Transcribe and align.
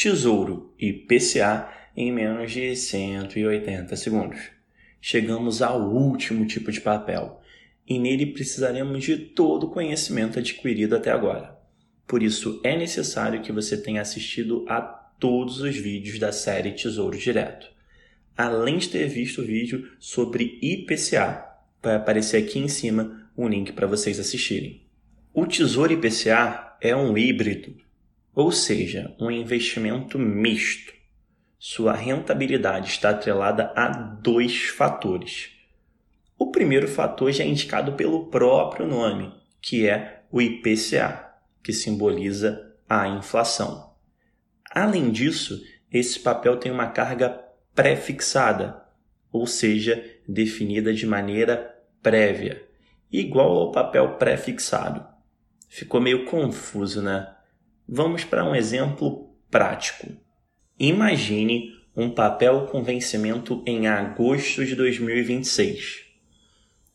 Tesouro 0.00 0.72
IPCA 0.78 1.68
em 1.96 2.12
menos 2.12 2.52
de 2.52 2.76
180 2.76 3.96
segundos. 3.96 4.38
Chegamos 5.00 5.60
ao 5.60 5.90
último 5.90 6.46
tipo 6.46 6.70
de 6.70 6.80
papel 6.80 7.42
e 7.84 7.98
nele 7.98 8.26
precisaremos 8.26 9.02
de 9.02 9.16
todo 9.16 9.64
o 9.64 9.70
conhecimento 9.70 10.38
adquirido 10.38 10.94
até 10.94 11.10
agora. 11.10 11.58
Por 12.06 12.22
isso 12.22 12.60
é 12.62 12.76
necessário 12.76 13.42
que 13.42 13.50
você 13.50 13.76
tenha 13.76 14.00
assistido 14.00 14.64
a 14.68 14.80
todos 14.80 15.60
os 15.60 15.76
vídeos 15.76 16.20
da 16.20 16.30
série 16.30 16.70
Tesouro 16.70 17.18
Direto. 17.18 17.68
Além 18.36 18.78
de 18.78 18.90
ter 18.90 19.08
visto 19.08 19.42
o 19.42 19.44
vídeo 19.44 19.90
sobre 19.98 20.60
IPCA, 20.62 21.44
vai 21.82 21.96
aparecer 21.96 22.44
aqui 22.44 22.60
em 22.60 22.68
cima 22.68 23.28
um 23.36 23.48
link 23.48 23.72
para 23.72 23.88
vocês 23.88 24.20
assistirem. 24.20 24.80
O 25.34 25.44
Tesouro 25.44 25.92
IPCA 25.92 26.76
é 26.80 26.94
um 26.94 27.18
híbrido, 27.18 27.87
ou 28.38 28.52
seja, 28.52 29.12
um 29.18 29.32
investimento 29.32 30.16
misto. 30.16 30.92
Sua 31.58 31.92
rentabilidade 31.92 32.88
está 32.88 33.10
atrelada 33.10 33.72
a 33.74 33.88
dois 33.88 34.68
fatores. 34.68 35.50
O 36.38 36.52
primeiro 36.52 36.86
fator 36.86 37.32
já 37.32 37.42
é 37.42 37.48
indicado 37.48 37.94
pelo 37.94 38.26
próprio 38.26 38.86
nome, 38.86 39.34
que 39.60 39.88
é 39.88 40.22
o 40.30 40.40
IPCA, 40.40 41.34
que 41.64 41.72
simboliza 41.72 42.76
a 42.88 43.08
inflação. 43.08 43.92
Além 44.70 45.10
disso, 45.10 45.60
esse 45.92 46.20
papel 46.20 46.58
tem 46.58 46.70
uma 46.70 46.86
carga 46.86 47.44
pré-fixada, 47.74 48.84
ou 49.32 49.48
seja, 49.48 50.00
definida 50.28 50.94
de 50.94 51.08
maneira 51.08 51.76
prévia, 52.00 52.64
igual 53.10 53.50
ao 53.56 53.72
papel 53.72 54.14
pré-fixado. 54.14 55.04
Ficou 55.68 56.00
meio 56.00 56.24
confuso, 56.24 57.02
né? 57.02 57.34
Vamos 57.90 58.22
para 58.22 58.44
um 58.44 58.54
exemplo 58.54 59.34
prático. 59.50 60.14
Imagine 60.78 61.72
um 61.96 62.10
papel 62.10 62.66
com 62.66 62.82
vencimento 62.82 63.62
em 63.66 63.86
agosto 63.86 64.62
de 64.62 64.76
2026, 64.76 66.04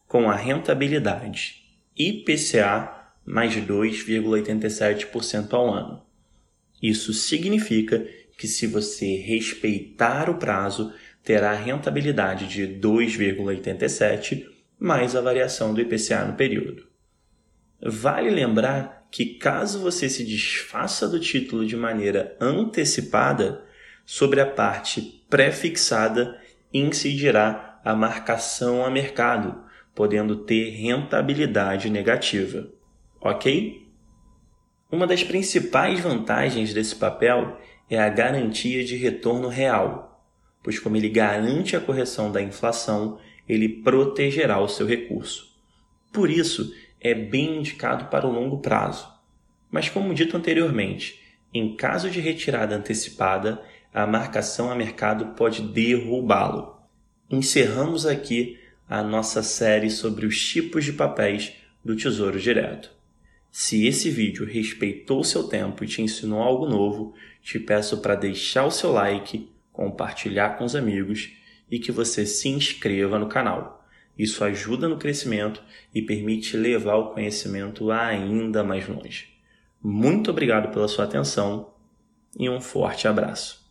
com 0.07 0.29
a 0.29 0.35
rentabilidade 0.35 1.63
IPCA 1.97 3.11
mais 3.25 3.55
2,87% 3.55 5.53
ao 5.53 5.73
ano. 5.73 6.05
Isso 6.81 7.11
significa 7.11 8.07
que, 8.37 8.47
se 8.47 8.67
você 8.67 9.15
respeitar 9.15 10.29
o 10.29 10.37
prazo, 10.37 10.93
terá 11.23 11.53
rentabilidade 11.53 12.47
de 12.47 12.67
2,87 12.67 14.45
mais 14.79 15.15
a 15.15 15.21
variação 15.21 15.73
do 15.73 15.81
IPCA 15.81 16.23
no 16.25 16.35
período. 16.35 16.87
Vale 17.81 18.29
lembrar 18.29 19.02
que, 19.13 19.25
caso 19.25 19.77
você 19.77 20.09
se 20.09 20.25
desfaça 20.25 21.07
do 21.07 21.19
título 21.19 21.67
de 21.67 21.77
maneira 21.77 22.35
antecipada, 22.41 23.63
sobre 24.03 24.41
a 24.41 24.45
parte 24.45 25.23
pré-fixada 25.29 26.41
incidirá 26.73 27.79
a 27.85 27.93
marcação 27.93 28.83
a 28.83 28.89
mercado, 28.89 29.63
podendo 29.93 30.37
ter 30.37 30.71
rentabilidade 30.71 31.91
negativa. 31.91 32.67
Ok? 33.21 33.87
Uma 34.91 35.05
das 35.05 35.23
principais 35.23 35.99
vantagens 35.99 36.73
desse 36.73 36.95
papel 36.95 37.59
é 37.87 37.99
a 37.99 38.09
garantia 38.09 38.83
de 38.83 38.95
retorno 38.95 39.47
real, 39.47 40.27
pois, 40.63 40.79
como 40.79 40.97
ele 40.97 41.09
garante 41.09 41.75
a 41.75 41.79
correção 41.79 42.31
da 42.31 42.41
inflação, 42.41 43.19
ele 43.47 43.69
protegerá 43.69 44.59
o 44.59 44.67
seu 44.67 44.87
recurso. 44.87 45.53
Por 46.11 46.31
isso, 46.31 46.73
é 47.03 47.13
bem 47.13 47.57
indicado 47.57 48.05
para 48.05 48.25
o 48.25 48.31
longo 48.31 48.59
prazo. 48.59 49.07
Mas, 49.69 49.89
como 49.89 50.13
dito 50.13 50.37
anteriormente, 50.37 51.21
em 51.53 51.75
caso 51.75 52.09
de 52.09 52.19
retirada 52.19 52.75
antecipada, 52.75 53.61
a 53.93 54.07
marcação 54.07 54.71
a 54.71 54.75
mercado 54.75 55.35
pode 55.35 55.61
derrubá-lo. 55.61 56.77
Encerramos 57.29 58.05
aqui 58.05 58.57
a 58.89 59.03
nossa 59.03 59.43
série 59.43 59.89
sobre 59.89 60.25
os 60.25 60.39
tipos 60.47 60.85
de 60.85 60.93
papéis 60.93 61.53
do 61.83 61.95
Tesouro 61.95 62.39
Direto. 62.39 62.91
Se 63.51 63.85
esse 63.85 64.09
vídeo 64.09 64.45
respeitou 64.45 65.23
seu 65.23 65.43
tempo 65.43 65.83
e 65.83 65.87
te 65.87 66.01
ensinou 66.01 66.41
algo 66.41 66.67
novo, 66.67 67.13
te 67.41 67.59
peço 67.59 67.99
para 67.99 68.15
deixar 68.15 68.65
o 68.65 68.71
seu 68.71 68.91
like, 68.91 69.47
compartilhar 69.71 70.57
com 70.57 70.63
os 70.63 70.75
amigos 70.75 71.33
e 71.69 71.77
que 71.77 71.91
você 71.91 72.25
se 72.25 72.49
inscreva 72.49 73.19
no 73.19 73.27
canal. 73.27 73.82
Isso 74.17 74.43
ajuda 74.43 74.87
no 74.87 74.97
crescimento 74.97 75.63
e 75.93 76.01
permite 76.01 76.55
levar 76.55 76.95
o 76.95 77.13
conhecimento 77.13 77.91
ainda 77.91 78.63
mais 78.63 78.87
longe. 78.87 79.29
Muito 79.81 80.29
obrigado 80.29 80.71
pela 80.71 80.87
sua 80.87 81.05
atenção 81.05 81.73
e 82.37 82.49
um 82.49 82.61
forte 82.61 83.07
abraço. 83.07 83.62